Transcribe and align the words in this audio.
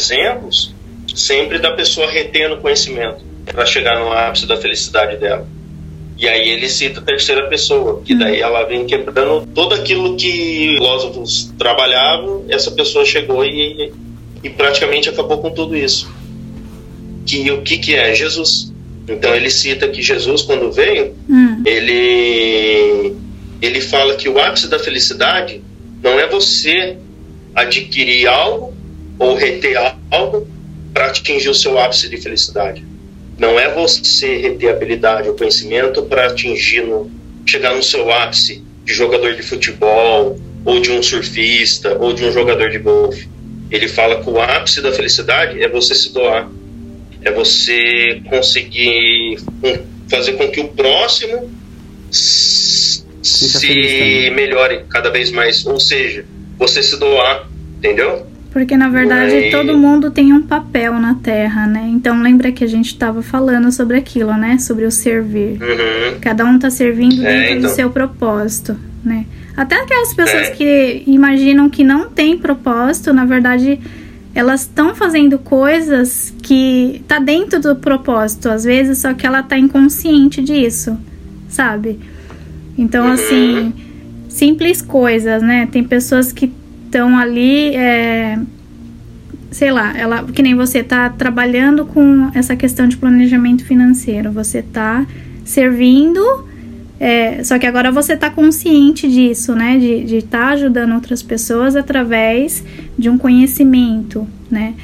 exemplos 0.00 0.74
sempre 1.14 1.58
da 1.58 1.72
pessoa 1.72 2.10
retendo 2.10 2.56
conhecimento 2.58 3.22
para 3.44 3.66
chegar 3.66 3.98
no 3.98 4.12
ápice 4.12 4.46
da 4.46 4.56
felicidade 4.56 5.16
dela. 5.16 5.46
E 6.16 6.28
aí 6.28 6.50
ele 6.50 6.68
cita 6.68 7.00
a 7.00 7.02
terceira 7.02 7.48
pessoa, 7.48 8.02
que 8.04 8.14
daí 8.14 8.40
ela 8.40 8.64
vem 8.64 8.84
quebrando 8.84 9.46
todo 9.54 9.74
aquilo 9.74 10.16
que 10.16 10.74
filósofos 10.76 11.52
trabalhavam, 11.58 12.44
essa 12.48 12.70
pessoa 12.70 13.04
chegou 13.06 13.44
e, 13.44 13.90
e 14.42 14.50
praticamente 14.50 15.08
acabou 15.08 15.38
com 15.38 15.50
tudo 15.50 15.74
isso. 15.74 16.10
Que 17.24 17.50
o 17.50 17.62
que, 17.62 17.78
que 17.78 17.94
é? 17.94 18.14
Jesus. 18.14 18.70
Então 19.08 19.34
ele 19.34 19.50
cita 19.50 19.88
que 19.88 20.02
Jesus, 20.02 20.42
quando 20.42 20.70
veio, 20.70 21.16
hum. 21.28 21.62
ele, 21.64 23.16
ele 23.62 23.80
fala 23.80 24.14
que 24.14 24.28
o 24.28 24.38
ápice 24.38 24.68
da 24.68 24.78
felicidade 24.78 25.62
não 26.02 26.20
é 26.20 26.28
você 26.28 26.98
adquirir 27.54 28.26
algo 28.26 28.74
ou 29.20 29.34
reter 29.34 29.76
algo 30.10 30.48
para 30.94 31.06
atingir 31.06 31.50
o 31.50 31.54
seu 31.54 31.78
ápice 31.78 32.08
de 32.08 32.16
felicidade. 32.16 32.82
Não 33.38 33.60
é 33.60 33.72
você 33.72 34.38
reter 34.38 34.70
habilidade 34.70 35.28
ou 35.28 35.36
conhecimento 35.36 36.02
para 36.02 36.26
atingir, 36.26 36.82
no, 36.82 37.10
chegar 37.46 37.74
no 37.74 37.82
seu 37.82 38.10
ápice 38.10 38.64
de 38.84 38.94
jogador 38.94 39.34
de 39.34 39.42
futebol, 39.42 40.40
ou 40.64 40.80
de 40.80 40.90
um 40.90 41.02
surfista, 41.02 41.96
ou 41.98 42.14
de 42.14 42.24
um 42.24 42.32
jogador 42.32 42.70
de 42.70 42.78
golfe. 42.78 43.28
Ele 43.70 43.88
fala 43.88 44.22
que 44.22 44.28
o 44.28 44.40
ápice 44.40 44.80
da 44.80 44.90
felicidade 44.90 45.62
é 45.62 45.68
você 45.68 45.94
se 45.94 46.12
doar, 46.12 46.50
é 47.22 47.30
você 47.30 48.22
conseguir 48.28 49.38
fazer 50.08 50.32
com 50.32 50.50
que 50.50 50.60
o 50.60 50.68
próximo 50.68 51.50
se 52.10 53.04
melhore 54.34 54.84
cada 54.88 55.10
vez 55.10 55.30
mais, 55.30 55.64
ou 55.66 55.78
seja, 55.78 56.24
você 56.58 56.82
se 56.82 56.98
doar, 56.98 57.48
entendeu? 57.78 58.29
Porque 58.52 58.76
na 58.76 58.88
verdade 58.88 59.50
todo 59.50 59.78
mundo 59.78 60.10
tem 60.10 60.32
um 60.32 60.42
papel 60.42 60.94
na 60.94 61.14
Terra, 61.14 61.66
né? 61.66 61.88
Então 61.92 62.20
lembra 62.20 62.50
que 62.50 62.64
a 62.64 62.66
gente 62.66 62.86
estava 62.86 63.22
falando 63.22 63.70
sobre 63.70 63.96
aquilo, 63.96 64.32
né? 64.34 64.58
Sobre 64.58 64.84
o 64.84 64.90
servir. 64.90 65.60
Uhum. 65.62 66.18
Cada 66.20 66.44
um 66.44 66.56
está 66.56 66.68
servindo 66.68 67.24
é, 67.24 67.32
dentro 67.32 67.58
então... 67.58 67.70
do 67.70 67.74
seu 67.74 67.90
propósito, 67.90 68.76
né? 69.04 69.24
Até 69.56 69.76
aquelas 69.76 70.14
pessoas 70.14 70.48
é. 70.48 70.50
que 70.50 71.04
imaginam 71.06 71.70
que 71.70 71.84
não 71.84 72.08
tem 72.08 72.36
propósito, 72.36 73.12
na 73.12 73.24
verdade 73.24 73.78
elas 74.34 74.62
estão 74.62 74.94
fazendo 74.94 75.38
coisas 75.38 76.32
que 76.42 77.02
tá 77.06 77.18
dentro 77.18 77.60
do 77.60 77.76
propósito 77.76 78.48
às 78.48 78.64
vezes, 78.64 78.98
só 78.98 79.12
que 79.12 79.26
ela 79.26 79.42
tá 79.42 79.58
inconsciente 79.58 80.40
disso, 80.40 80.96
sabe? 81.48 81.98
Então 82.78 83.06
uhum. 83.06 83.12
assim, 83.12 83.74
simples 84.28 84.80
coisas, 84.80 85.42
né? 85.42 85.68
Tem 85.70 85.84
pessoas 85.84 86.32
que 86.32 86.52
estão 86.90 87.16
ali, 87.16 87.74
é, 87.76 88.36
sei 89.52 89.70
lá, 89.70 89.96
ela, 89.96 90.24
que 90.24 90.42
nem 90.42 90.56
você 90.56 90.80
está 90.80 91.08
trabalhando 91.08 91.86
com 91.86 92.30
essa 92.34 92.56
questão 92.56 92.88
de 92.88 92.96
planejamento 92.96 93.64
financeiro, 93.64 94.32
você 94.32 94.58
está 94.58 95.06
servindo, 95.44 96.20
é, 96.98 97.44
só 97.44 97.58
que 97.60 97.66
agora 97.66 97.92
você 97.92 98.14
está 98.14 98.28
consciente 98.28 99.08
disso, 99.08 99.54
né? 99.54 99.78
De 99.78 100.16
estar 100.16 100.40
tá 100.40 100.48
ajudando 100.48 100.94
outras 100.94 101.22
pessoas 101.22 101.76
através 101.76 102.62
de 102.98 103.08
um 103.08 103.16
conhecimento, 103.16 104.26
né? 104.50 104.74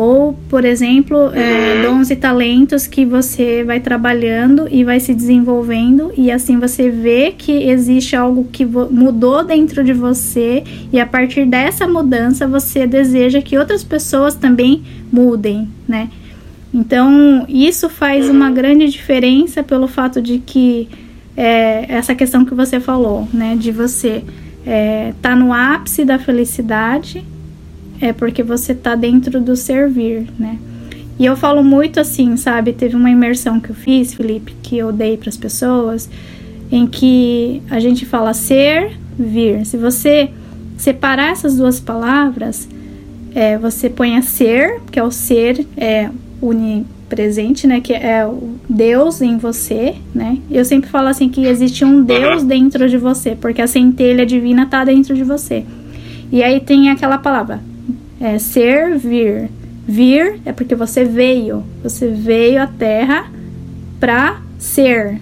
Ou, 0.00 0.32
por 0.48 0.64
exemplo, 0.64 1.34
é, 1.34 1.82
dons 1.82 2.08
e 2.08 2.14
talentos 2.14 2.86
que 2.86 3.04
você 3.04 3.64
vai 3.64 3.80
trabalhando 3.80 4.68
e 4.70 4.84
vai 4.84 5.00
se 5.00 5.12
desenvolvendo, 5.12 6.12
e 6.16 6.30
assim 6.30 6.56
você 6.56 6.88
vê 6.88 7.34
que 7.36 7.64
existe 7.68 8.14
algo 8.14 8.44
que 8.44 8.64
mudou 8.64 9.42
dentro 9.42 9.82
de 9.82 9.92
você, 9.92 10.62
e 10.92 11.00
a 11.00 11.04
partir 11.04 11.46
dessa 11.46 11.88
mudança 11.88 12.46
você 12.46 12.86
deseja 12.86 13.42
que 13.42 13.58
outras 13.58 13.82
pessoas 13.82 14.36
também 14.36 14.84
mudem, 15.12 15.68
né? 15.88 16.08
Então, 16.72 17.44
isso 17.48 17.88
faz 17.88 18.28
uma 18.28 18.52
grande 18.52 18.88
diferença 18.88 19.64
pelo 19.64 19.88
fato 19.88 20.22
de 20.22 20.38
que 20.38 20.88
é, 21.36 21.86
essa 21.88 22.14
questão 22.14 22.44
que 22.44 22.54
você 22.54 22.78
falou, 22.78 23.26
né? 23.34 23.56
De 23.58 23.72
você 23.72 24.22
é, 24.64 25.12
tá 25.20 25.34
no 25.34 25.52
ápice 25.52 26.04
da 26.04 26.20
felicidade 26.20 27.24
é 28.00 28.12
porque 28.12 28.42
você 28.42 28.74
tá 28.74 28.94
dentro 28.94 29.40
do 29.40 29.56
servir, 29.56 30.26
né? 30.38 30.58
E 31.18 31.26
eu 31.26 31.36
falo 31.36 31.64
muito 31.64 31.98
assim, 31.98 32.36
sabe? 32.36 32.72
Teve 32.72 32.94
uma 32.94 33.10
imersão 33.10 33.58
que 33.58 33.70
eu 33.70 33.74
fiz, 33.74 34.14
Felipe, 34.14 34.54
que 34.62 34.78
eu 34.78 34.92
dei 34.92 35.16
para 35.16 35.28
as 35.28 35.36
pessoas, 35.36 36.08
em 36.70 36.86
que 36.86 37.60
a 37.68 37.80
gente 37.80 38.06
fala 38.06 38.32
ser, 38.32 38.92
vir. 39.18 39.66
Se 39.66 39.76
você 39.76 40.30
separar 40.76 41.32
essas 41.32 41.56
duas 41.56 41.80
palavras, 41.80 42.68
é, 43.34 43.58
você 43.58 43.90
põe 43.90 44.16
a 44.16 44.22
ser, 44.22 44.80
que 44.92 44.98
é 44.98 45.02
o 45.02 45.10
ser 45.10 45.66
é, 45.76 46.08
unipresente, 46.40 47.66
né? 47.66 47.80
Que 47.80 47.94
é 47.94 48.24
o 48.24 48.54
Deus 48.68 49.20
em 49.20 49.38
você, 49.38 49.96
né? 50.14 50.38
Eu 50.48 50.64
sempre 50.64 50.88
falo 50.88 51.08
assim 51.08 51.28
que 51.28 51.44
existe 51.46 51.84
um 51.84 52.04
Deus 52.04 52.44
dentro 52.44 52.88
de 52.88 52.96
você, 52.96 53.34
porque 53.34 53.60
a 53.60 53.66
centelha 53.66 54.24
divina 54.24 54.66
tá 54.66 54.84
dentro 54.84 55.16
de 55.16 55.24
você. 55.24 55.64
E 56.30 56.44
aí 56.44 56.60
tem 56.60 56.90
aquela 56.90 57.18
palavra 57.18 57.60
é 58.20 58.38
ser, 58.38 58.98
vir. 58.98 59.50
Vir 59.86 60.40
é 60.44 60.52
porque 60.52 60.74
você 60.74 61.04
veio. 61.04 61.64
Você 61.82 62.08
veio 62.08 62.62
à 62.62 62.66
Terra 62.66 63.30
para 63.98 64.40
ser. 64.58 65.20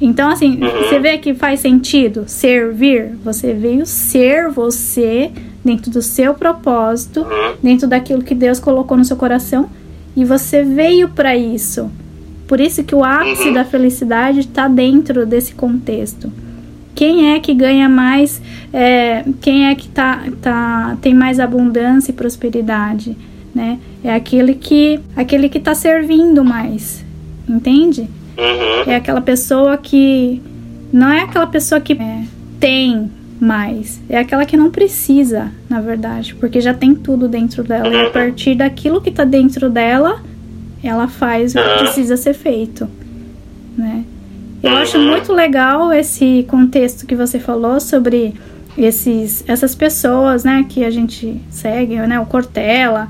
Então, 0.00 0.30
assim, 0.30 0.60
uhum. 0.60 0.82
você 0.82 0.98
vê 0.98 1.18
que 1.18 1.32
faz 1.32 1.60
sentido 1.60 2.24
servir. 2.26 3.12
Você 3.24 3.54
veio 3.54 3.86
ser 3.86 4.50
você 4.50 5.30
dentro 5.64 5.90
do 5.90 6.02
seu 6.02 6.34
propósito, 6.34 7.20
uhum. 7.20 7.54
dentro 7.62 7.86
daquilo 7.86 8.22
que 8.22 8.34
Deus 8.34 8.58
colocou 8.58 8.96
no 8.96 9.04
seu 9.04 9.16
coração, 9.16 9.70
e 10.16 10.24
você 10.24 10.62
veio 10.62 11.08
para 11.08 11.36
isso. 11.36 11.88
Por 12.48 12.60
isso 12.60 12.82
que 12.82 12.94
o 12.94 13.04
ápice 13.04 13.48
uhum. 13.48 13.54
da 13.54 13.64
felicidade 13.64 14.40
está 14.40 14.66
dentro 14.66 15.24
desse 15.24 15.54
contexto 15.54 16.30
quem 16.94 17.32
é 17.32 17.40
que 17.40 17.54
ganha 17.54 17.88
mais, 17.88 18.40
é, 18.72 19.24
quem 19.40 19.66
é 19.66 19.74
que 19.74 19.88
tá, 19.88 20.22
tá, 20.40 20.96
tem 21.00 21.14
mais 21.14 21.40
abundância 21.40 22.10
e 22.10 22.14
prosperidade, 22.14 23.16
né? 23.54 23.78
É 24.04 24.14
aquele 24.14 24.54
que 24.54 25.00
aquele 25.16 25.48
que 25.48 25.58
está 25.58 25.74
servindo 25.74 26.44
mais, 26.44 27.04
entende? 27.48 28.02
Uhum. 28.36 28.90
É 28.90 28.96
aquela 28.96 29.20
pessoa 29.20 29.76
que 29.76 30.40
não 30.92 31.10
é 31.10 31.20
aquela 31.22 31.46
pessoa 31.46 31.80
que 31.80 31.94
é, 31.94 32.24
tem 32.58 33.10
mais, 33.40 34.00
é 34.08 34.18
aquela 34.18 34.44
que 34.44 34.56
não 34.56 34.70
precisa, 34.70 35.50
na 35.68 35.80
verdade, 35.80 36.34
porque 36.34 36.60
já 36.60 36.72
tem 36.72 36.94
tudo 36.94 37.28
dentro 37.28 37.64
dela 37.64 37.88
uhum. 37.88 37.94
e 37.94 38.00
a 38.00 38.04
uhum. 38.04 38.12
partir 38.12 38.54
daquilo 38.54 39.00
que 39.00 39.10
está 39.10 39.24
dentro 39.24 39.68
dela, 39.68 40.22
ela 40.82 41.08
faz 41.08 41.54
o 41.54 41.58
que 41.58 41.68
uhum. 41.68 41.78
precisa 41.78 42.16
ser 42.16 42.34
feito? 42.34 42.88
Eu 44.62 44.76
acho 44.76 44.98
muito 44.98 45.32
legal 45.32 45.92
esse 45.92 46.46
contexto 46.48 47.04
que 47.06 47.16
você 47.16 47.38
falou 47.38 47.80
sobre 47.80 48.34
esses, 48.78 49.44
essas 49.48 49.74
pessoas, 49.74 50.44
né, 50.44 50.64
que 50.68 50.84
a 50.84 50.90
gente 50.90 51.40
segue, 51.50 51.96
né, 51.96 52.20
o 52.20 52.26
Cortella. 52.26 53.08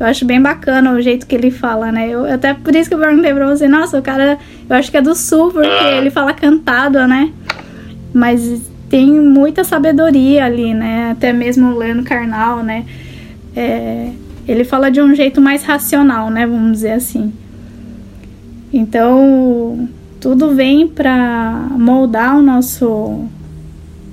Eu 0.00 0.06
acho 0.06 0.24
bem 0.24 0.40
bacana 0.40 0.92
o 0.92 1.00
jeito 1.00 1.26
que 1.26 1.34
ele 1.34 1.52
fala, 1.52 1.92
né? 1.92 2.08
Eu, 2.08 2.24
até 2.24 2.52
por 2.52 2.74
isso 2.74 2.88
que 2.88 2.96
eu 2.96 2.98
perguntei 2.98 3.32
pra 3.32 3.46
você, 3.46 3.68
nossa, 3.68 3.96
o 3.96 4.02
cara, 4.02 4.38
eu 4.68 4.76
acho 4.76 4.90
que 4.90 4.96
é 4.96 5.02
do 5.02 5.14
sul, 5.14 5.52
porque 5.52 5.68
ah. 5.68 5.98
ele 5.98 6.10
fala 6.10 6.32
cantado, 6.32 7.06
né? 7.06 7.30
Mas 8.12 8.62
tem 8.88 9.08
muita 9.08 9.62
sabedoria 9.62 10.44
ali, 10.44 10.74
né? 10.74 11.10
Até 11.12 11.32
mesmo 11.32 11.68
o 11.68 11.78
Leandro 11.78 12.02
Carnal, 12.02 12.62
né? 12.62 12.84
É, 13.54 14.10
ele 14.48 14.64
fala 14.64 14.90
de 14.90 15.00
um 15.00 15.14
jeito 15.14 15.40
mais 15.40 15.62
racional, 15.62 16.28
né? 16.28 16.44
Vamos 16.44 16.72
dizer 16.72 16.92
assim. 16.92 17.32
Então, 18.72 19.88
tudo 20.24 20.54
vem 20.54 20.88
para 20.88 21.68
moldar 21.78 22.38
o 22.38 22.42
nosso 22.42 23.26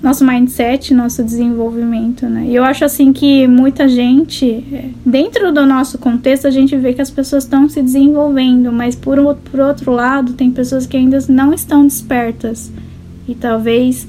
nosso 0.04 0.26
mindset, 0.26 0.94
nosso 0.94 1.24
desenvolvimento, 1.24 2.26
né? 2.26 2.48
E 2.48 2.56
eu 2.56 2.66
acho 2.66 2.84
assim 2.84 3.14
que 3.14 3.48
muita 3.48 3.88
gente, 3.88 4.94
dentro 5.06 5.54
do 5.54 5.66
nosso 5.66 5.98
contexto, 5.98 6.48
a 6.48 6.52
gente 6.52 6.76
vê 6.76 6.94
que 6.94 7.02
as 7.02 7.10
pessoas 7.10 7.46
estão 7.46 7.70
se 7.70 7.82
desenvolvendo, 7.82 8.74
mas 8.74 8.94
por, 8.94 9.18
por 9.36 9.60
outro 9.62 9.94
lado, 9.94 10.34
tem 10.34 10.52
pessoas 10.52 10.86
que 10.86 10.98
ainda 10.98 11.18
não 11.30 11.54
estão 11.54 11.86
despertas. 11.86 12.70
E 13.26 13.34
talvez 13.34 14.06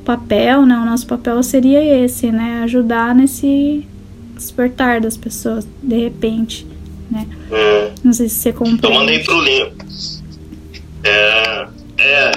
o 0.00 0.04
papel, 0.06 0.64
né? 0.64 0.74
O 0.74 0.86
nosso 0.86 1.06
papel 1.06 1.42
seria 1.42 1.84
esse, 1.84 2.32
né? 2.32 2.62
Ajudar 2.62 3.14
nesse 3.14 3.86
despertar 4.34 5.02
das 5.02 5.18
pessoas, 5.18 5.68
de 5.82 5.98
repente, 5.98 6.66
né? 7.10 7.26
Hum. 7.50 7.94
Não 8.04 8.12
sei 8.14 8.26
se 8.30 8.36
você 8.36 8.52
compreende. 8.54 8.86
Eu 8.86 8.94
mandei 8.94 9.18
pro 9.18 9.38
Linho. 9.42 10.23
É, 11.04 11.66
é, 11.98 12.32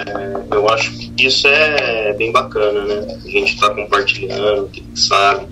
eu 0.52 0.70
acho 0.70 0.92
que 0.92 1.26
isso 1.26 1.48
é 1.48 2.14
bem 2.14 2.32
bacana, 2.32 2.84
né? 2.86 3.20
A 3.26 3.30
gente 3.30 3.54
está 3.54 3.74
compartilhando 3.74 4.66
o 4.66 4.70
que 4.70 4.84
sabe. 4.94 5.48